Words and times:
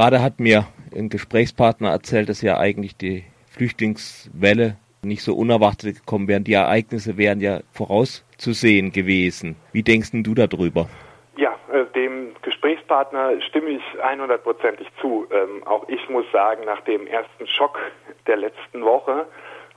Gerade 0.00 0.22
hat 0.22 0.40
mir 0.40 0.64
ein 0.96 1.10
Gesprächspartner 1.10 1.90
erzählt, 1.90 2.30
dass 2.30 2.40
ja 2.40 2.56
eigentlich 2.56 2.96
die 2.96 3.22
Flüchtlingswelle 3.50 4.78
nicht 5.02 5.22
so 5.22 5.34
unerwartet 5.34 5.94
gekommen 5.94 6.26
wären. 6.26 6.42
Die 6.42 6.54
Ereignisse 6.54 7.18
wären 7.18 7.42
ja 7.42 7.60
vorauszusehen 7.70 8.92
gewesen. 8.92 9.56
Wie 9.72 9.82
denkst 9.82 10.12
du 10.14 10.34
darüber? 10.34 10.88
Ja, 11.36 11.54
äh, 11.70 11.84
dem 11.94 12.34
Gesprächspartner 12.40 13.42
stimme 13.42 13.68
ich 13.68 13.82
100%ig 14.02 14.88
zu. 15.02 15.26
Ähm, 15.30 15.66
auch 15.66 15.86
ich 15.86 16.08
muss 16.08 16.24
sagen, 16.32 16.64
nach 16.64 16.80
dem 16.84 17.06
ersten 17.06 17.46
Schock 17.46 17.78
der 18.26 18.38
letzten 18.38 18.82
Woche 18.82 19.26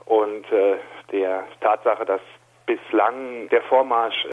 und 0.06 0.50
äh, 0.50 0.76
der 1.12 1.44
Tatsache, 1.60 2.06
dass 2.06 2.22
bislang 2.64 3.50
der 3.50 3.60
Vormarsch 3.60 4.26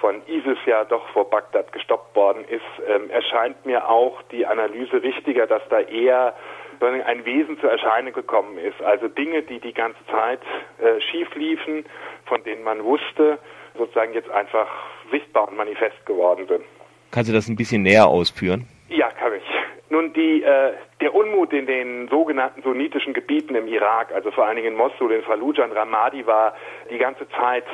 von 0.00 0.22
ISIS 0.26 0.58
ja 0.66 0.84
doch 0.84 1.08
vor 1.10 1.28
Bagdad 1.28 1.72
gestoppt 1.72 2.14
worden 2.14 2.44
ist, 2.44 2.62
ähm, 2.86 3.10
erscheint 3.10 3.64
mir 3.66 3.88
auch 3.88 4.22
die 4.30 4.46
Analyse 4.46 5.02
richtiger, 5.02 5.46
dass 5.46 5.62
da 5.68 5.80
eher 5.80 6.34
ein 6.80 7.24
Wesen 7.24 7.58
zur 7.58 7.70
Erscheinung 7.70 8.12
gekommen 8.12 8.56
ist. 8.58 8.80
Also 8.82 9.08
Dinge, 9.08 9.42
die 9.42 9.58
die 9.58 9.72
ganze 9.74 9.98
Zeit 10.10 10.40
äh, 10.78 11.00
schief 11.00 11.34
liefen, 11.34 11.84
von 12.26 12.42
denen 12.44 12.62
man 12.62 12.84
wusste, 12.84 13.38
sozusagen 13.76 14.14
jetzt 14.14 14.30
einfach 14.30 14.68
sichtbar 15.10 15.48
und 15.48 15.56
manifest 15.56 16.04
geworden 16.06 16.46
sind. 16.48 16.62
Kannst 17.10 17.30
du 17.30 17.34
das 17.34 17.48
ein 17.48 17.56
bisschen 17.56 17.82
näher 17.82 18.06
ausführen? 18.06 18.68
Ja, 18.88 19.08
kann 19.10 19.32
ich. 19.34 19.42
Nun, 19.90 20.12
die, 20.12 20.42
äh, 20.42 20.72
der 21.00 21.14
Unmut 21.14 21.52
in 21.52 21.66
den 21.66 22.08
sogenannten 22.08 22.62
sunnitischen 22.62 23.14
Gebieten 23.14 23.54
im 23.54 23.66
Irak, 23.68 24.12
also 24.12 24.30
vor 24.30 24.44
allen 24.44 24.56
Dingen 24.56 24.68
in 24.68 24.76
Mosul, 24.76 25.12
in 25.12 25.22
Fallujah 25.22 25.64
und 25.64 25.72
Ramadi, 25.72 26.26
war 26.26 26.54
die 26.90 26.98
ganze 26.98 27.26
Zeit 27.30 27.64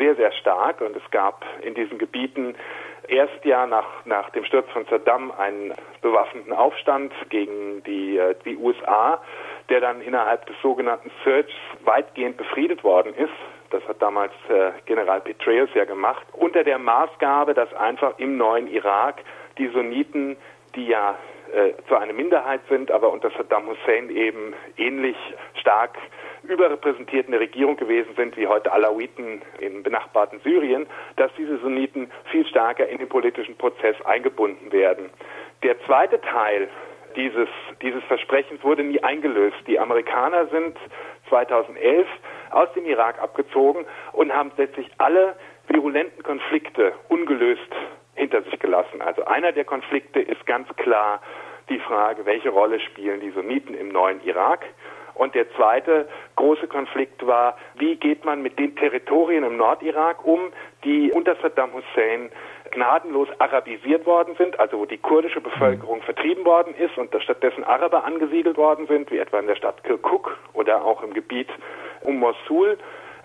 sehr, 0.00 0.16
sehr 0.16 0.32
stark 0.32 0.80
und 0.80 0.96
es 0.96 1.10
gab 1.10 1.44
in 1.62 1.74
diesen 1.74 1.98
Gebieten 1.98 2.56
erst 3.06 3.44
ja 3.44 3.66
nach, 3.66 3.86
nach 4.06 4.30
dem 4.30 4.44
Sturz 4.44 4.68
von 4.70 4.86
Saddam 4.86 5.30
einen 5.32 5.74
bewaffneten 6.00 6.52
Aufstand 6.52 7.12
gegen 7.28 7.82
die, 7.84 8.16
äh, 8.16 8.34
die 8.44 8.56
USA, 8.56 9.20
der 9.68 9.80
dann 9.80 10.00
innerhalb 10.00 10.46
des 10.46 10.56
sogenannten 10.62 11.10
Search 11.22 11.52
weitgehend 11.84 12.38
befriedet 12.38 12.82
worden 12.82 13.14
ist. 13.14 13.32
Das 13.70 13.86
hat 13.86 14.00
damals 14.00 14.32
äh, 14.48 14.72
General 14.86 15.20
Petraeus 15.20 15.68
ja 15.74 15.84
gemacht, 15.84 16.26
unter 16.32 16.64
der 16.64 16.78
Maßgabe, 16.78 17.52
dass 17.54 17.72
einfach 17.74 18.18
im 18.18 18.36
neuen 18.38 18.68
Irak 18.68 19.16
die 19.58 19.68
Sunniten, 19.68 20.36
die 20.74 20.86
ja 20.86 21.16
äh, 21.52 21.72
zwar 21.88 22.00
eine 22.00 22.12
Minderheit 22.12 22.60
sind, 22.68 22.90
aber 22.90 23.10
unter 23.10 23.30
Saddam 23.30 23.66
Hussein 23.66 24.08
eben 24.10 24.54
ähnlich 24.76 25.16
stark 25.54 25.98
überrepräsentiert 26.42 27.26
in 27.26 27.32
der 27.32 27.40
Regierung 27.40 27.76
gewesen 27.76 28.14
sind 28.16 28.36
wie 28.36 28.46
heute 28.46 28.72
Alawiten 28.72 29.42
im 29.60 29.82
benachbarten 29.82 30.40
Syrien, 30.40 30.86
dass 31.16 31.30
diese 31.36 31.58
Sunniten 31.58 32.10
viel 32.30 32.46
stärker 32.46 32.88
in 32.88 32.98
den 32.98 33.08
politischen 33.08 33.56
Prozess 33.56 33.96
eingebunden 34.04 34.72
werden. 34.72 35.10
Der 35.62 35.80
zweite 35.84 36.20
Teil 36.20 36.68
dieses, 37.16 37.48
dieses 37.82 38.02
Versprechens 38.04 38.62
wurde 38.62 38.82
nie 38.82 39.02
eingelöst. 39.02 39.56
Die 39.66 39.78
Amerikaner 39.78 40.46
sind 40.46 40.76
2011 41.28 42.06
aus 42.50 42.72
dem 42.74 42.86
Irak 42.86 43.20
abgezogen 43.20 43.84
und 44.12 44.32
haben 44.32 44.52
letztlich 44.56 44.88
alle 44.98 45.36
virulenten 45.68 46.22
Konflikte 46.22 46.92
ungelöst 47.08 47.70
hinter 48.14 48.42
sich 48.42 48.58
gelassen. 48.58 49.00
Also 49.02 49.24
einer 49.24 49.52
der 49.52 49.64
Konflikte 49.64 50.20
ist 50.20 50.44
ganz 50.46 50.68
klar 50.76 51.20
die 51.68 51.78
Frage, 51.78 52.26
welche 52.26 52.50
Rolle 52.50 52.80
spielen 52.80 53.20
die 53.20 53.30
Sunniten 53.30 53.74
im 53.74 53.88
neuen 53.88 54.20
Irak? 54.24 54.64
Und 55.20 55.34
der 55.34 55.52
zweite 55.52 56.08
große 56.36 56.66
Konflikt 56.66 57.26
war, 57.26 57.58
wie 57.74 57.96
geht 57.96 58.24
man 58.24 58.40
mit 58.40 58.58
den 58.58 58.74
Territorien 58.74 59.44
im 59.44 59.58
Nordirak 59.58 60.24
um, 60.24 60.50
die 60.82 61.12
unter 61.12 61.36
Saddam 61.42 61.74
Hussein 61.74 62.30
gnadenlos 62.70 63.28
arabisiert 63.38 64.06
worden 64.06 64.34
sind, 64.38 64.58
also 64.58 64.78
wo 64.78 64.86
die 64.86 64.96
kurdische 64.96 65.42
Bevölkerung 65.42 65.98
mhm. 65.98 66.04
vertrieben 66.04 66.46
worden 66.46 66.74
ist 66.74 66.96
und 66.96 67.14
stattdessen 67.22 67.64
Araber 67.64 68.04
angesiedelt 68.04 68.56
worden 68.56 68.86
sind, 68.86 69.10
wie 69.10 69.18
etwa 69.18 69.40
in 69.40 69.46
der 69.46 69.56
Stadt 69.56 69.84
Kirkuk 69.84 70.38
oder 70.54 70.82
auch 70.86 71.02
im 71.02 71.12
Gebiet 71.12 71.50
um 72.00 72.16
Mosul. 72.16 72.78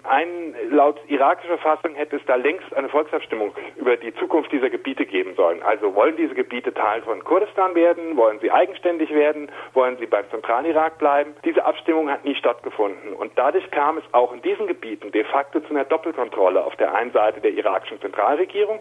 Ein, 0.08 0.56
laut 0.70 1.00
irakischer 1.08 1.58
Fassung 1.58 1.96
hätte 1.96 2.18
es 2.18 2.26
da 2.26 2.36
längst 2.36 2.74
eine 2.76 2.90
Volksabstimmung 2.90 3.54
über 3.76 3.98
die 3.98 4.14
Zukunft 4.16 4.52
dieser 4.52 4.70
Gebiete 4.70 5.06
geben 5.06 5.34
sollen. 5.36 5.64
Also 5.64 5.96
wollen 5.96 6.16
diese 6.16 6.36
Gebiete 6.36 6.74
Teil 6.74 7.02
von 7.02 7.24
Kurdistan 7.24 7.74
werden? 7.74 8.16
Wollen 8.16 8.40
sie 8.40 8.52
eigenständig 8.52 9.10
werden? 9.10 9.50
Wollen 9.74 9.98
sie 9.98 10.06
beim 10.06 10.30
Zentralirak 10.30 11.00
bleiben? 11.00 11.36
Diese 11.44 11.66
Abstimmung 11.66 12.10
hat 12.10 12.24
nie 12.24 12.36
stattgefunden. 12.36 13.14
Und 13.14 13.32
dadurch 13.36 13.70
kam 13.72 13.98
es 13.98 14.04
auch 14.12 14.32
in 14.32 14.42
diesen 14.42 14.68
Gebieten 14.68 15.12
de 15.12 15.24
facto 15.24 15.60
zu 15.60 15.70
einer 15.72 15.86
Doppelkontrolle 15.86 16.64
auf 16.64 16.76
der 16.76 16.94
einen 16.94 17.12
Seite 17.12 17.42
der 17.42 17.52
irakischen 17.52 18.00
Zentralregierung 18.00 18.80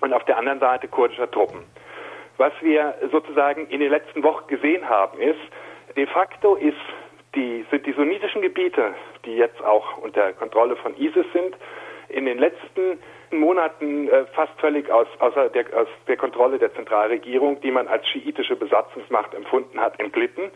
und 0.00 0.12
auf 0.14 0.24
der 0.24 0.38
anderen 0.38 0.60
Seite 0.60 0.88
kurdischer 0.88 1.30
Truppen. 1.30 1.64
Was 2.38 2.52
wir 2.60 2.94
sozusagen 3.10 3.66
in 3.66 3.80
den 3.80 3.90
letzten 3.90 4.22
Wochen 4.22 4.46
gesehen 4.46 4.88
haben, 4.88 5.20
ist, 5.20 5.40
de 5.96 6.06
facto 6.06 6.54
ist 6.54 6.76
die, 7.38 7.64
die 7.78 7.92
sunnitischen 7.92 8.42
Gebiete, 8.42 8.94
die 9.24 9.36
jetzt 9.36 9.62
auch 9.62 9.98
unter 9.98 10.32
Kontrolle 10.32 10.76
von 10.76 10.96
ISIS 10.96 11.26
sind, 11.32 11.56
in 12.08 12.24
den 12.24 12.38
letzten 12.38 12.98
Monaten 13.30 14.08
äh, 14.08 14.24
fast 14.34 14.58
völlig 14.58 14.90
aus, 14.90 15.06
außer 15.18 15.50
der, 15.50 15.64
aus 15.76 15.88
der 16.06 16.16
Kontrolle 16.16 16.58
der 16.58 16.74
Zentralregierung, 16.74 17.60
die 17.60 17.70
man 17.70 17.86
als 17.86 18.08
schiitische 18.08 18.56
Besatzungsmacht 18.56 19.34
empfunden 19.34 19.78
hat, 19.78 20.00
entglitten. 20.00 20.50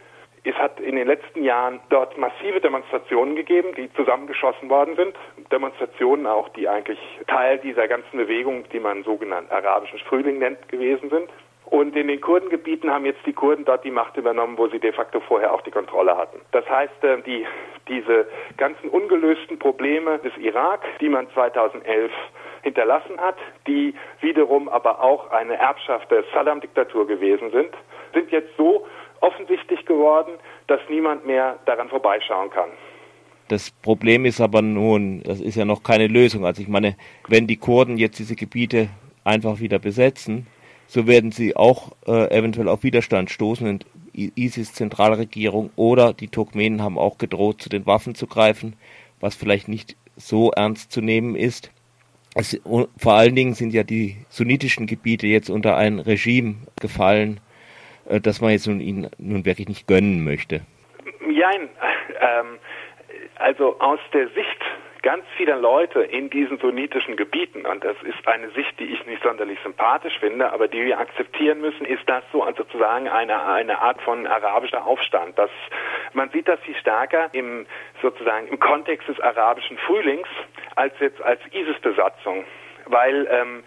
Es 0.45 0.57
hat 0.57 0.81
in 0.81 0.97
den 0.97 1.07
letzten 1.07 1.45
Jahren 1.45 1.81
dort 1.91 2.19
massive 2.19 2.61
Demonstrationen 2.61 3.37
gegeben, 3.37 3.75
die 3.77 3.93
zusammengeschossen 3.93 4.69
worden 4.71 4.97
sind. 4.97 5.15
Demonstrationen 5.53 6.27
auch, 6.27 6.49
die 6.49 6.69
eigentlich 6.69 6.99
Teil 7.29 7.59
dieser 7.59 7.87
ganzen 7.87 8.17
Bewegung, 8.17 8.65
die 8.73 8.81
man 8.81 9.05
sogenannt 9.05 9.53
arabischen 9.53 10.01
Frühling 10.01 10.41
nennt, 10.41 10.69
gewesen 10.69 11.11
sind. 11.11 11.29
Und 11.73 11.97
in 11.97 12.09
den 12.09 12.21
Kurdengebieten 12.21 12.91
haben 12.91 13.07
jetzt 13.07 13.25
die 13.25 13.33
Kurden 13.33 13.65
dort 13.65 13.83
die 13.83 13.91
Macht 13.91 14.19
übernommen, 14.19 14.59
wo 14.59 14.69
sie 14.69 14.79
de 14.79 14.93
facto 14.93 15.21
vorher 15.21 15.55
auch 15.55 15.63
die 15.63 15.71
Kontrolle 15.71 16.15
hatten. 16.19 16.39
Das 16.51 16.69
heißt, 16.69 17.03
äh, 17.03 17.23
die, 17.23 17.47
diese 17.89 18.27
ganzen 18.59 18.91
ungelösten 18.91 19.59
Probleme 19.59 20.19
des 20.19 20.37
Irak, 20.37 20.83
die 21.01 21.09
man 21.09 21.31
2011 21.31 22.13
hinterlassen 22.61 23.19
hat, 23.19 23.37
die 23.67 23.95
wiederum 24.21 24.69
aber 24.69 25.03
auch 25.03 25.31
eine 25.31 25.57
Erbschaft 25.57 26.11
der 26.11 26.25
Saddam-Diktatur 26.35 27.07
gewesen 27.07 27.51
sind, 27.53 27.71
sind 28.13 28.31
jetzt 28.31 28.55
so 28.59 28.87
offensichtlich 29.23 29.87
geworden, 29.87 30.33
dass 30.67 30.81
niemand 30.91 31.27
mehr 31.27 31.59
daran 31.65 31.89
vorbeischauen 31.89 32.51
kann. 32.51 32.69
Das 33.49 33.71
Problem 33.71 34.27
ist 34.27 34.43
aber 34.43 34.61
nun, 34.61 35.23
das 35.23 35.41
ist 35.41 35.57
ja 35.57 35.65
noch 35.65 35.83
keine 35.83 36.09
Lösung. 36.09 36.45
Also 36.45 36.61
ich 36.61 36.69
meine, 36.69 36.99
wenn 37.29 37.47
die 37.47 37.57
Kurden 37.57 37.97
jetzt 37.97 38.19
diese 38.19 38.37
Gebiete 38.37 38.91
einfach 39.25 39.59
wieder 39.59 39.79
besetzen, 39.79 40.49
so 40.93 41.07
werden 41.07 41.33
sie 41.33 41.57
auch 41.57 41.93
äh, 42.07 42.37
eventuell 42.37 42.69
auf 42.69 42.83
Widerstand 42.83 43.31
stoßen. 43.31 43.67
Und 43.67 43.87
ISIS-Zentralregierung 44.13 45.71
oder 45.75 46.13
die 46.13 46.29
Turkmenen 46.29 46.83
haben 46.83 46.99
auch 46.99 47.17
gedroht, 47.17 47.63
zu 47.63 47.71
den 47.71 47.87
Waffen 47.87 48.15
zu 48.15 48.27
greifen, 48.27 48.77
was 49.19 49.35
vielleicht 49.35 49.69
nicht 49.69 49.97
so 50.17 50.51
ernst 50.51 50.93
zu 50.93 51.01
nehmen 51.01 51.35
ist. 51.35 51.71
Es, 52.35 52.61
vor 52.99 53.15
allen 53.15 53.35
Dingen 53.35 53.55
sind 53.55 53.73
ja 53.73 53.85
die 53.85 54.19
sunnitischen 54.29 54.87
Gebiete 54.87 55.27
jetzt 55.27 55.49
unter 55.49 55.79
ein 55.79 55.99
Regime 55.99 56.57
gefallen, 56.79 57.41
äh, 58.07 58.21
das 58.21 58.43
man 58.43 58.51
jetzt 58.51 58.67
nun 58.67 58.81
ihnen 58.81 59.09
nun 59.17 59.47
wirklich 59.47 59.69
nicht 59.69 59.87
gönnen 59.87 60.23
möchte. 60.23 60.61
Nein, 61.21 61.71
ähm, 62.21 62.59
also 63.37 63.81
aus 63.81 64.01
der 64.13 64.29
Sicht 64.29 64.61
ganz 65.03 65.25
viele 65.37 65.57
Leute 65.57 66.01
in 66.01 66.31
diesen 66.31 66.59
sunnitischen 66.59 67.17
Gebieten, 67.17 67.67
und 67.67 67.85
das 67.85 67.97
ist 68.03 68.27
eine 68.27 68.51
Sicht, 68.51 68.79
die 68.79 68.85
ich 68.85 69.05
nicht 69.07 69.23
sonderlich 69.23 69.59
sympathisch 69.63 70.19
finde, 70.19 70.53
aber 70.53 70.69
die 70.69 70.85
wir 70.85 70.99
akzeptieren 70.99 71.61
müssen, 71.61 71.85
ist 71.85 72.09
das 72.09 72.23
so 72.33 72.47
sozusagen 72.57 73.09
eine, 73.09 73.45
eine 73.45 73.81
Art 73.81 74.01
von 74.03 74.27
arabischer 74.27 74.87
Aufstand. 74.87 75.39
Das, 75.39 75.51
man 76.13 76.31
sieht 76.31 76.49
das 76.49 76.61
viel 76.61 76.77
stärker 76.77 77.29
im, 77.33 77.67
sozusagen 78.01 78.47
im 78.47 78.61
Kontext 78.61 79.09
des 79.09 79.19
arabischen 79.21 79.77
Frühlings 79.79 80.29
als 80.77 80.95
jetzt 81.01 81.21
als 81.23 81.41
ISIS-Besatzung 81.53 82.45
weil 82.87 83.27
ähm, 83.31 83.63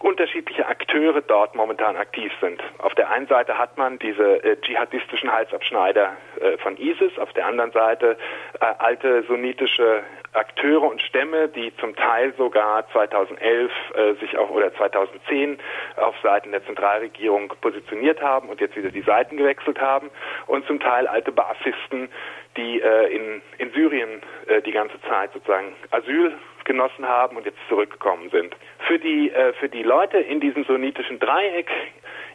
unterschiedliche 0.00 0.66
Akteure 0.66 1.20
dort 1.22 1.54
momentan 1.54 1.96
aktiv 1.96 2.32
sind. 2.40 2.62
Auf 2.78 2.94
der 2.94 3.10
einen 3.10 3.26
Seite 3.26 3.58
hat 3.58 3.78
man 3.78 3.98
diese 3.98 4.42
äh, 4.44 4.60
dschihadistischen 4.60 5.32
Halsabschneider 5.32 6.16
äh, 6.40 6.58
von 6.58 6.76
ISIS, 6.76 7.18
auf 7.18 7.32
der 7.32 7.46
anderen 7.46 7.72
Seite 7.72 8.16
äh, 8.60 8.64
alte 8.78 9.22
sunnitische 9.24 10.02
Akteure 10.32 10.82
und 10.82 11.00
Stämme, 11.00 11.48
die 11.48 11.72
zum 11.76 11.94
Teil 11.94 12.34
sogar 12.36 12.88
2011 12.90 13.70
äh, 13.94 14.14
sich 14.14 14.36
auch 14.36 14.50
oder 14.50 14.74
2010 14.74 15.58
auf 15.96 16.16
Seiten 16.22 16.50
der 16.50 16.64
Zentralregierung 16.66 17.52
positioniert 17.60 18.20
haben 18.20 18.48
und 18.48 18.60
jetzt 18.60 18.76
wieder 18.76 18.90
die 18.90 19.02
Seiten 19.02 19.36
gewechselt 19.36 19.80
haben 19.80 20.10
und 20.46 20.66
zum 20.66 20.80
Teil 20.80 21.06
alte 21.06 21.30
Basisten, 21.30 22.08
die 22.56 22.80
äh, 22.80 23.14
in, 23.14 23.42
in 23.58 23.72
Syrien 23.72 24.22
äh, 24.46 24.60
die 24.62 24.72
ganze 24.72 25.00
Zeit 25.02 25.32
sozusagen 25.32 25.74
Asyl 25.90 26.34
genossen 26.64 27.08
haben 27.08 27.36
und 27.36 27.46
jetzt 27.46 27.58
zurückgekommen 27.68 28.30
sind. 28.30 28.54
Für 28.86 28.98
die, 28.98 29.30
äh, 29.30 29.52
für 29.54 29.68
die 29.68 29.82
Leute 29.82 30.18
in 30.18 30.40
diesem 30.40 30.64
sunnitischen 30.64 31.18
Dreieck 31.18 31.70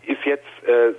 ist 0.05 0.23
jetzt 0.25 0.45
äh, 0.67 0.89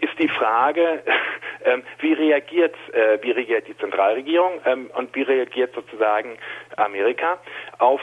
ist 0.00 0.18
die 0.18 0.28
Frage, 0.28 1.02
äh, 1.64 1.78
wie 2.00 2.12
reagiert 2.12 2.74
äh, 2.92 3.18
wie 3.22 3.32
reagiert 3.32 3.68
die 3.68 3.76
Zentralregierung 3.76 4.60
ähm, 4.64 4.90
und 4.94 5.14
wie 5.14 5.22
reagiert 5.22 5.74
sozusagen 5.74 6.38
Amerika 6.76 7.38
auf 7.78 8.00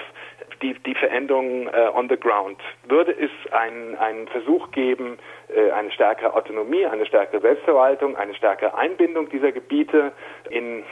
die, 0.62 0.74
die 0.74 0.96
Veränderungen 0.96 1.68
äh, 1.68 1.90
on 1.94 2.10
the 2.10 2.18
ground. 2.18 2.60
Würde 2.88 3.12
es 3.12 3.31
einen, 3.52 3.96
einen 3.98 4.28
Versuch 4.28 4.72
geben, 4.72 5.18
äh, 5.54 5.72
eine 5.72 5.92
stärkere 5.92 6.34
Autonomie, 6.34 6.86
eine 6.86 7.06
stärkere 7.06 7.42
Selbstverwaltung, 7.42 8.16
eine 8.16 8.34
stärkere 8.34 8.75
Einbindung 8.75 9.30
dieser 9.30 9.52
Gebiete 9.52 10.14
in 10.50 10.84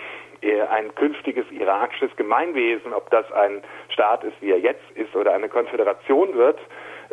ein 0.69 0.93
künftiges 0.95 1.45
irakisches 1.51 2.15
Gemeinwesen, 2.15 2.93
ob 2.93 3.09
das 3.11 3.31
ein 3.31 3.61
Staat 3.89 4.23
ist, 4.23 4.41
wie 4.41 4.51
er 4.51 4.59
jetzt 4.59 4.89
ist, 4.95 5.15
oder 5.15 5.33
eine 5.33 5.49
Konföderation 5.49 6.33
wird, 6.33 6.59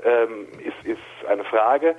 ähm, 0.05 0.49
ist, 0.65 0.87
ist 0.87 1.29
eine 1.29 1.45
Frage. 1.45 1.95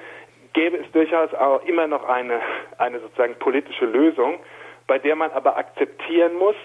Gäbe 0.54 0.78
es 0.78 0.92
durchaus 0.92 1.34
auch 1.36 1.64
immer 1.66 1.88
noch 1.88 2.04
eine, 2.08 2.42
eine 2.78 3.00
sozusagen 3.00 3.36
politische 3.36 3.86
Lösung, 3.86 4.40
bei 4.88 4.98
der 4.98 5.16
man 5.16 5.32
aber 5.32 5.58
akzeptieren 5.58 6.36
muss, 6.36 6.56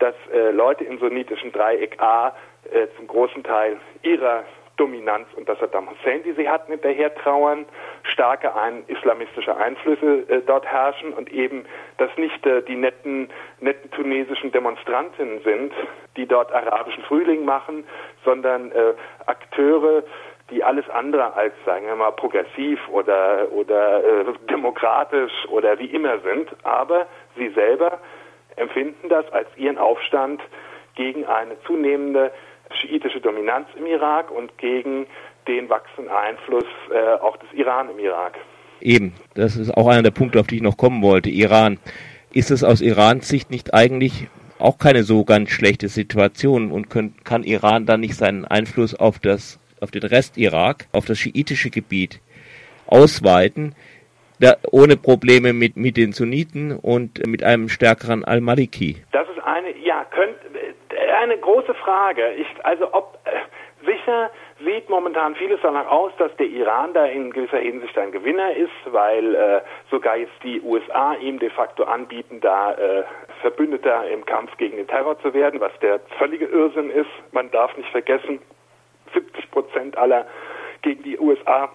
dass 0.00 0.14
äh, 0.32 0.50
Leute 0.50 0.84
im 0.84 0.98
sunnitischen 0.98 1.52
Dreieck 1.52 2.00
A 2.00 2.34
äh, 2.72 2.88
zum 2.96 3.06
großen 3.06 3.44
Teil 3.44 3.78
ihrer 4.02 4.44
Dominanz 4.78 5.26
unter 5.36 5.56
Saddam 5.56 5.90
Hussein, 5.90 6.22
die 6.22 6.32
sie 6.32 6.48
hatten, 6.48 6.72
hinterher 6.72 7.14
trauern, 7.14 7.66
starke 8.04 8.54
ein, 8.54 8.84
islamistische 8.86 9.56
Einflüsse 9.56 10.24
äh, 10.28 10.40
dort 10.46 10.64
herrschen 10.64 11.12
und 11.12 11.30
eben, 11.30 11.66
dass 11.98 12.10
nicht 12.16 12.46
äh, 12.46 12.62
die 12.62 12.76
netten, 12.76 13.28
netten 13.60 13.90
tunesischen 13.90 14.52
Demonstrantinnen 14.52 15.40
sind, 15.42 15.72
die 16.16 16.26
dort 16.26 16.52
arabischen 16.52 17.02
Frühling 17.04 17.44
machen, 17.44 17.84
sondern 18.24 18.72
äh, 18.72 18.94
Akteure, 19.26 20.04
die 20.50 20.64
alles 20.64 20.88
andere 20.88 21.34
als, 21.34 21.52
sagen 21.66 21.86
wir 21.86 21.96
mal, 21.96 22.12
progressiv 22.12 22.80
oder, 22.88 23.48
oder 23.52 24.02
äh, 24.02 24.24
demokratisch 24.48 25.32
oder 25.50 25.78
wie 25.78 25.86
immer 25.86 26.20
sind, 26.20 26.48
aber 26.64 27.06
sie 27.36 27.50
selber 27.50 27.98
empfinden 28.56 29.08
das 29.08 29.30
als 29.32 29.48
ihren 29.56 29.78
Aufstand 29.78 30.40
gegen 30.94 31.26
eine 31.26 31.60
zunehmende 31.62 32.32
schiitische 32.74 33.20
Dominanz 33.20 33.68
im 33.76 33.86
Irak 33.86 34.30
und 34.30 34.56
gegen 34.58 35.06
den 35.46 35.68
wachsenden 35.68 36.12
Einfluss 36.12 36.64
äh, 36.92 37.14
auch 37.20 37.36
des 37.38 37.52
Iran 37.52 37.90
im 37.90 37.98
Irak. 37.98 38.38
Eben, 38.80 39.14
das 39.34 39.56
ist 39.56 39.76
auch 39.76 39.88
einer 39.88 40.02
der 40.02 40.10
Punkte, 40.10 40.38
auf 40.40 40.46
die 40.46 40.56
ich 40.56 40.62
noch 40.62 40.76
kommen 40.76 41.02
wollte. 41.02 41.30
Iran. 41.30 41.78
Ist 42.30 42.50
es 42.50 42.62
aus 42.62 42.82
Irans 42.82 43.26
Sicht 43.26 43.50
nicht 43.50 43.72
eigentlich 43.72 44.28
auch 44.58 44.78
keine 44.78 45.02
so 45.02 45.24
ganz 45.24 45.50
schlechte 45.50 45.88
Situation 45.88 46.70
und 46.70 46.90
können, 46.90 47.14
kann 47.24 47.42
Iran 47.42 47.86
dann 47.86 48.00
nicht 48.00 48.14
seinen 48.14 48.44
Einfluss 48.44 48.94
auf 48.94 49.18
das, 49.18 49.58
auf 49.80 49.90
den 49.90 50.02
Rest 50.02 50.36
Irak, 50.36 50.86
auf 50.92 51.06
das 51.06 51.18
schiitische 51.18 51.70
Gebiet 51.70 52.20
ausweiten, 52.86 53.74
da, 54.40 54.56
ohne 54.70 54.96
Probleme 54.96 55.52
mit, 55.52 55.76
mit 55.76 55.96
den 55.96 56.12
Sunniten 56.12 56.72
und 56.72 57.26
mit 57.26 57.42
einem 57.42 57.68
stärkeren 57.68 58.24
Al-Maliki? 58.24 58.96
Das 59.12 59.28
ist 59.28 59.42
eine, 59.42 59.76
ja, 59.78 60.04
könnt, 60.04 60.36
eine 61.18 61.36
große 61.36 61.74
Frage. 61.74 62.32
Ich, 62.34 62.46
also 62.64 62.92
ob 62.92 63.18
äh, 63.24 63.84
sicher 63.84 64.30
sieht 64.64 64.88
momentan 64.88 65.34
vieles 65.34 65.60
danach 65.62 65.88
aus, 65.88 66.12
dass 66.18 66.34
der 66.36 66.46
Iran 66.46 66.94
da 66.94 67.04
in 67.06 67.32
gewisser 67.32 67.58
Hinsicht 67.58 67.96
ein 67.98 68.12
Gewinner 68.12 68.54
ist, 68.54 68.70
weil 68.86 69.34
äh, 69.34 69.60
sogar 69.90 70.16
jetzt 70.16 70.42
die 70.42 70.60
USA 70.62 71.14
ihm 71.14 71.38
de 71.38 71.50
facto 71.50 71.84
anbieten, 71.84 72.40
da 72.40 72.72
äh, 72.72 73.04
Verbündeter 73.40 74.08
im 74.08 74.24
Kampf 74.24 74.56
gegen 74.56 74.76
den 74.76 74.86
Terror 74.86 75.18
zu 75.20 75.34
werden, 75.34 75.60
was 75.60 75.72
der 75.80 76.00
völlige 76.18 76.46
Irrsinn 76.46 76.90
ist. 76.90 77.10
Man 77.32 77.50
darf 77.50 77.76
nicht 77.76 77.90
vergessen, 77.90 78.40
70 79.12 79.50
Prozent 79.50 79.96
aller 79.96 80.26
gegen 80.82 81.02
die 81.02 81.18
USA 81.18 81.70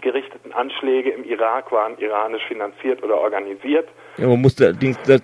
gerichteten 0.00 0.52
Anschläge 0.52 1.10
im 1.10 1.24
Irak 1.24 1.72
waren 1.72 1.98
iranisch 1.98 2.44
finanziert 2.46 3.02
oder 3.02 3.18
organisiert. 3.18 3.88
Ja, 4.16 4.28
man 4.28 4.40
muss 4.40 4.54
das, 4.56 4.74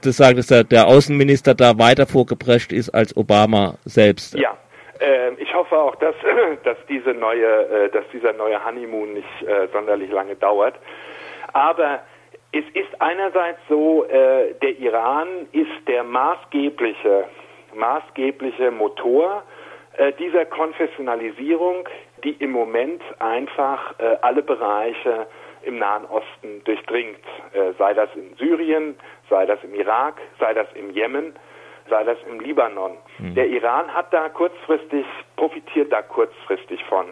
das 0.00 0.16
sagen, 0.16 0.36
dass 0.36 0.48
der, 0.48 0.86
Außenminister 0.86 1.54
da 1.54 1.78
weiter 1.78 2.06
vorgeprescht 2.06 2.72
ist 2.72 2.90
als 2.90 3.16
Obama 3.16 3.74
selbst. 3.84 4.34
Ja, 4.38 4.56
äh, 5.00 5.32
ich 5.38 5.52
hoffe 5.54 5.76
auch, 5.76 5.94
dass, 5.96 6.14
dass 6.64 6.76
diese 6.88 7.10
neue, 7.10 7.46
äh, 7.46 7.90
dass 7.90 8.04
dieser 8.12 8.32
neue 8.32 8.64
Honeymoon 8.64 9.14
nicht 9.14 9.42
äh, 9.42 9.68
sonderlich 9.72 10.10
lange 10.10 10.36
dauert. 10.36 10.74
Aber 11.52 12.00
es 12.52 12.64
ist 12.74 13.00
einerseits 13.00 13.58
so, 13.68 14.04
äh, 14.04 14.54
der 14.62 14.78
Iran 14.78 15.28
ist 15.52 15.88
der 15.88 16.04
maßgebliche, 16.04 17.24
maßgebliche 17.74 18.70
Motor 18.70 19.42
dieser 20.18 20.44
Konfessionalisierung, 20.44 21.88
die 22.26 22.32
im 22.42 22.50
Moment 22.50 23.00
einfach 23.20 23.94
äh, 24.00 24.16
alle 24.20 24.42
Bereiche 24.42 25.28
im 25.62 25.78
Nahen 25.78 26.04
Osten 26.06 26.62
durchdringt, 26.64 27.20
äh, 27.52 27.72
sei 27.78 27.94
das 27.94 28.08
in 28.16 28.34
Syrien, 28.36 28.96
sei 29.30 29.46
das 29.46 29.62
im 29.62 29.74
Irak, 29.74 30.20
sei 30.40 30.52
das 30.52 30.66
im 30.74 30.90
Jemen, 30.90 31.34
sei 31.88 32.02
das 32.02 32.18
im 32.28 32.40
Libanon. 32.40 32.98
Mhm. 33.18 33.36
Der 33.36 33.46
Iran 33.46 33.94
hat 33.94 34.12
da 34.12 34.28
kurzfristig, 34.28 35.06
profitiert 35.36 35.92
da 35.92 36.02
kurzfristig 36.02 36.82
von. 36.86 37.06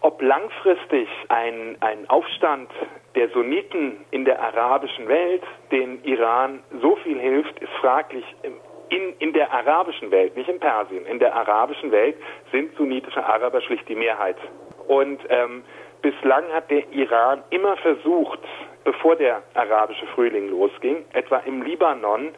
Ob 0.00 0.20
langfristig 0.22 1.08
ein, 1.28 1.76
ein 1.80 2.10
Aufstand 2.10 2.68
der 3.14 3.28
Sunniten 3.30 4.04
in 4.10 4.24
der 4.24 4.42
arabischen 4.42 5.06
Welt 5.06 5.42
den 5.70 6.02
Iran 6.02 6.64
so 6.82 6.96
viel 6.96 7.18
hilft, 7.20 7.60
ist 7.60 7.72
fraglich 7.80 8.24
in, 8.90 9.14
in 9.18 9.32
der 9.32 9.52
arabischen 9.52 10.10
Welt, 10.10 10.36
nicht 10.36 10.48
in 10.48 10.58
Persien, 10.58 11.06
in 11.06 11.18
der 11.18 11.34
arabischen 11.34 11.90
Welt 11.92 12.16
sind 12.52 12.74
sunnitische 12.76 13.24
Araber 13.24 13.60
schlicht 13.60 13.88
die 13.88 13.94
Mehrheit. 13.94 14.36
Und 14.86 15.20
ähm, 15.28 15.62
bislang 16.02 16.44
hat 16.52 16.70
der 16.70 16.90
Iran 16.92 17.42
immer 17.50 17.76
versucht, 17.76 18.40
bevor 18.84 19.16
der 19.16 19.42
arabische 19.54 20.06
Frühling 20.14 20.48
losging, 20.48 21.04
etwa 21.12 21.38
im 21.38 21.62
Libanon, 21.62 22.30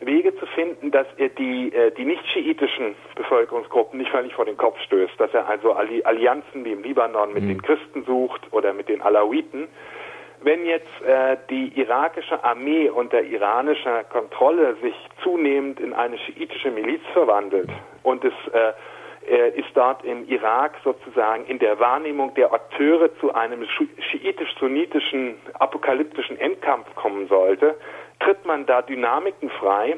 Wege 0.00 0.36
zu 0.36 0.46
finden, 0.46 0.90
dass 0.90 1.06
er 1.16 1.30
die, 1.30 1.72
äh, 1.72 1.90
die 1.92 2.04
nicht-schiitischen 2.04 2.94
Bevölkerungsgruppen 3.14 3.98
nicht 3.98 4.10
völlig 4.10 4.34
vor 4.34 4.44
den 4.44 4.56
Kopf 4.56 4.78
stößt, 4.82 5.18
dass 5.18 5.32
er 5.32 5.48
also 5.48 5.72
Allianzen 5.72 6.64
wie 6.64 6.72
im 6.72 6.82
Libanon 6.82 7.32
mit 7.32 7.44
mhm. 7.44 7.48
den 7.48 7.62
Christen 7.62 8.04
sucht 8.04 8.42
oder 8.52 8.74
mit 8.74 8.88
den 8.90 9.00
Alawiten 9.00 9.68
wenn 10.46 10.64
jetzt 10.64 11.02
äh, 11.04 11.36
die 11.50 11.72
irakische 11.78 12.42
Armee 12.44 12.88
unter 12.88 13.20
iranischer 13.20 14.04
Kontrolle 14.04 14.76
sich 14.80 14.94
zunehmend 15.24 15.80
in 15.80 15.92
eine 15.92 16.16
schiitische 16.18 16.70
Miliz 16.70 17.02
verwandelt 17.12 17.68
und 18.04 18.24
es 18.24 18.32
äh, 18.52 18.72
ist 19.58 19.70
dort 19.74 20.04
im 20.04 20.24
Irak 20.28 20.74
sozusagen 20.84 21.46
in 21.46 21.58
der 21.58 21.80
Wahrnehmung 21.80 22.32
der 22.34 22.52
Akteure 22.52 23.12
zu 23.18 23.34
einem 23.34 23.66
schiitisch-sunnitischen 24.12 25.34
apokalyptischen 25.54 26.38
Endkampf 26.38 26.94
kommen 26.94 27.26
sollte, 27.26 27.74
tritt 28.20 28.46
man 28.46 28.66
da 28.66 28.82
Dynamiken 28.82 29.50
frei, 29.50 29.96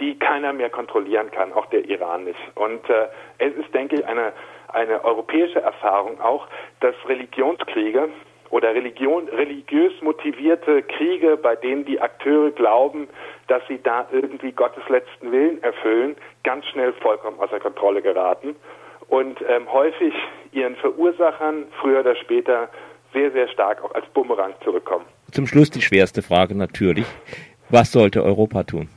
die 0.00 0.18
keiner 0.18 0.54
mehr 0.54 0.70
kontrollieren 0.70 1.30
kann, 1.30 1.52
auch 1.52 1.66
der 1.66 1.84
Iran 1.84 2.24
nicht. 2.24 2.40
Und 2.54 2.88
äh, 2.88 3.08
es 3.36 3.54
ist, 3.54 3.74
denke 3.74 3.96
ich, 3.96 4.06
eine, 4.06 4.32
eine 4.68 5.04
europäische 5.04 5.60
Erfahrung 5.60 6.18
auch, 6.22 6.46
dass 6.80 6.94
Religionskriege 7.06 8.08
oder 8.50 8.74
Religion, 8.74 9.28
religiös 9.28 9.92
motivierte 10.02 10.82
Kriege, 10.82 11.36
bei 11.36 11.56
denen 11.56 11.84
die 11.84 12.00
Akteure 12.00 12.50
glauben, 12.50 13.08
dass 13.46 13.62
sie 13.68 13.80
da 13.82 14.06
irgendwie 14.12 14.52
Gottes 14.52 14.82
letzten 14.88 15.32
Willen 15.32 15.62
erfüllen, 15.62 16.16
ganz 16.44 16.66
schnell 16.66 16.92
vollkommen 16.94 17.38
außer 17.40 17.60
Kontrolle 17.60 18.02
geraten 18.02 18.56
und 19.08 19.40
ähm, 19.48 19.72
häufig 19.72 20.14
ihren 20.52 20.76
Verursachern 20.76 21.66
früher 21.80 22.00
oder 22.00 22.16
später 22.16 22.68
sehr, 23.12 23.30
sehr 23.32 23.48
stark 23.48 23.82
auch 23.84 23.94
als 23.94 24.06
Bumerang 24.14 24.54
zurückkommen. 24.64 25.04
Zum 25.32 25.46
Schluss 25.46 25.70
die 25.70 25.82
schwerste 25.82 26.22
Frage 26.22 26.56
natürlich. 26.56 27.06
Was 27.68 27.92
sollte 27.92 28.22
Europa 28.22 28.64
tun? 28.64 28.88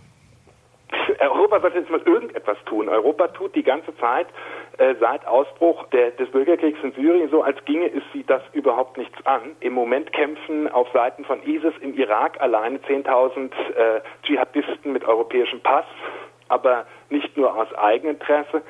Europa 1.19 1.61
sollte 1.61 1.79
jetzt 1.79 1.91
mal 1.91 2.01
irgendetwas 2.05 2.57
tun. 2.65 2.89
Europa 2.89 3.27
tut 3.29 3.55
die 3.55 3.63
ganze 3.63 3.95
Zeit 3.97 4.27
äh, 4.77 4.95
seit 4.99 5.25
Ausbruch 5.27 5.85
der, 5.89 6.11
des 6.11 6.29
Bürgerkriegs 6.31 6.79
in 6.81 6.93
Syrien 6.93 7.29
so, 7.29 7.43
als 7.43 7.63
ginge 7.65 7.91
es 7.93 8.03
sie 8.11 8.23
das 8.23 8.41
überhaupt 8.53 8.97
nichts 8.97 9.23
an. 9.25 9.55
Im 9.59 9.73
Moment 9.73 10.11
kämpfen 10.13 10.67
auf 10.71 10.87
Seiten 10.93 11.25
von 11.25 11.43
ISIS 11.43 11.73
im 11.81 11.93
Irak 11.93 12.41
alleine 12.41 12.79
10.000 12.79 13.51
äh, 13.51 14.01
Dschihadisten 14.23 14.91
mit 14.91 15.05
europäischem 15.05 15.61
Pass, 15.61 15.85
aber 16.47 16.87
nicht 17.09 17.37
nur 17.37 17.55
aus 17.55 17.71
Eigeninteresse. 17.75 18.63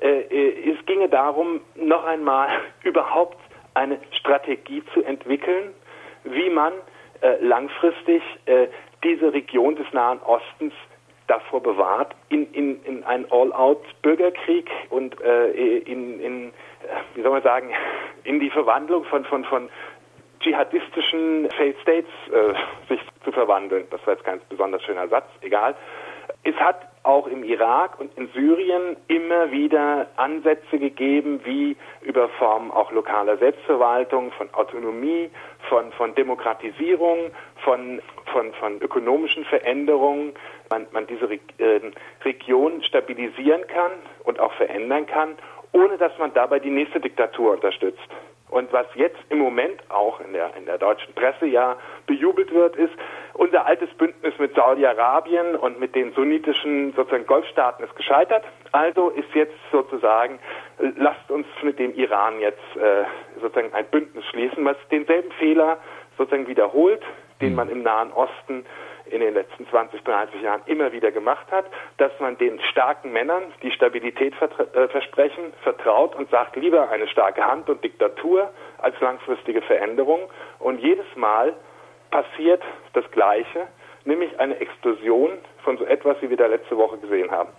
Äh, 0.00 0.20
äh, 0.20 0.72
es 0.72 0.86
ginge 0.86 1.08
darum, 1.08 1.60
noch 1.74 2.04
einmal 2.04 2.48
überhaupt 2.84 3.36
eine 3.74 3.98
Strategie 4.12 4.82
zu 4.94 5.02
entwickeln, 5.02 5.74
wie 6.24 6.50
man 6.50 6.72
äh, 7.22 7.42
langfristig 7.44 8.22
diese 9.02 9.32
Region 9.32 9.76
des 9.76 9.86
Nahen 9.92 10.20
Ostens 10.20 10.74
davor 11.30 11.62
bewahrt, 11.62 12.14
in, 12.28 12.52
in, 12.52 12.82
in 12.84 13.04
einen 13.04 13.30
All-out-Bürgerkrieg 13.30 14.68
und 14.90 15.20
äh, 15.20 15.50
in, 15.50 16.20
in, 16.20 16.48
äh, 16.48 16.52
wie 17.14 17.22
soll 17.22 17.30
man 17.30 17.42
sagen, 17.42 17.70
in 18.24 18.40
die 18.40 18.50
Verwandlung 18.50 19.04
von, 19.04 19.24
von, 19.24 19.44
von 19.44 19.68
dschihadistischen 20.40 21.48
Failed 21.50 21.78
States 21.82 22.08
äh, 22.32 22.54
sich 22.88 23.00
zu 23.24 23.30
verwandeln. 23.30 23.86
Das 23.90 24.04
war 24.06 24.14
jetzt 24.14 24.24
kein 24.24 24.40
besonders 24.48 24.82
schöner 24.82 25.06
Satz, 25.08 25.26
egal. 25.42 25.76
Es 26.42 26.56
hat 26.56 26.89
auch 27.02 27.26
im 27.26 27.44
Irak 27.44 27.98
und 27.98 28.16
in 28.16 28.28
Syrien 28.34 28.96
immer 29.08 29.50
wieder 29.50 30.08
Ansätze 30.16 30.78
gegeben, 30.78 31.40
wie 31.44 31.76
über 32.02 32.28
Formen 32.28 32.70
auch 32.70 32.92
lokaler 32.92 33.38
Selbstverwaltung, 33.38 34.30
von 34.32 34.52
Autonomie, 34.52 35.30
von, 35.68 35.92
von 35.92 36.14
Demokratisierung, 36.14 37.30
von, 37.64 38.02
von, 38.32 38.52
von 38.54 38.80
ökonomischen 38.80 39.44
Veränderungen, 39.44 40.34
man, 40.68 40.86
man 40.92 41.06
diese 41.06 41.30
Re 41.30 41.38
äh, 41.58 41.80
Region 42.24 42.82
stabilisieren 42.82 43.66
kann 43.66 43.92
und 44.24 44.38
auch 44.38 44.52
verändern 44.52 45.06
kann, 45.06 45.36
ohne 45.72 45.96
dass 45.96 46.16
man 46.18 46.34
dabei 46.34 46.58
die 46.58 46.70
nächste 46.70 47.00
Diktatur 47.00 47.52
unterstützt. 47.52 48.08
Und 48.50 48.72
was 48.72 48.86
jetzt 48.94 49.18
im 49.28 49.38
Moment 49.38 49.80
auch 49.90 50.20
in 50.20 50.32
der, 50.32 50.54
in 50.56 50.66
der 50.66 50.78
deutschen 50.78 51.14
Presse 51.14 51.46
ja 51.46 51.76
bejubelt 52.06 52.52
wird, 52.52 52.76
ist, 52.76 52.92
unser 53.34 53.64
altes 53.64 53.88
Bündnis 53.94 54.34
mit 54.38 54.54
Saudi-Arabien 54.54 55.54
und 55.56 55.78
mit 55.78 55.94
den 55.94 56.12
sunnitischen 56.12 56.92
sozusagen 56.94 57.26
Golfstaaten 57.26 57.84
ist 57.84 57.94
gescheitert. 57.96 58.44
Also 58.72 59.10
ist 59.10 59.32
jetzt 59.34 59.56
sozusagen, 59.70 60.38
lasst 60.96 61.30
uns 61.30 61.46
mit 61.62 61.78
dem 61.78 61.94
Iran 61.94 62.40
jetzt 62.40 62.58
äh, 62.76 63.04
sozusagen 63.40 63.72
ein 63.72 63.86
Bündnis 63.86 64.24
schließen, 64.26 64.64
was 64.64 64.76
denselben 64.90 65.30
Fehler 65.32 65.78
sozusagen 66.18 66.48
wiederholt, 66.48 67.02
den 67.40 67.54
man 67.54 67.70
im 67.70 67.82
Nahen 67.82 68.12
Osten 68.12 68.66
in 69.06 69.20
den 69.20 69.34
letzten 69.34 69.66
20, 69.68 70.02
30 70.02 70.42
Jahren 70.42 70.62
immer 70.66 70.92
wieder 70.92 71.10
gemacht 71.10 71.46
hat, 71.50 71.66
dass 71.96 72.12
man 72.20 72.36
den 72.38 72.60
starken 72.70 73.12
Männern, 73.12 73.52
die 73.62 73.70
Stabilität 73.70 74.34
äh, 74.40 74.88
versprechen, 74.88 75.52
vertraut 75.62 76.14
und 76.14 76.30
sagt 76.30 76.56
lieber 76.56 76.90
eine 76.90 77.08
starke 77.08 77.44
Hand 77.44 77.68
und 77.68 77.82
Diktatur 77.82 78.50
als 78.78 78.98
langfristige 79.00 79.62
Veränderung. 79.62 80.30
Und 80.58 80.80
jedes 80.80 81.06
Mal 81.16 81.54
passiert 82.10 82.62
das 82.92 83.08
Gleiche, 83.10 83.68
nämlich 84.04 84.38
eine 84.40 84.58
Explosion 84.60 85.38
von 85.64 85.78
so 85.78 85.84
etwas, 85.84 86.16
wie 86.20 86.30
wir 86.30 86.36
da 86.36 86.46
letzte 86.46 86.76
Woche 86.76 86.98
gesehen 86.98 87.30
haben. 87.30 87.50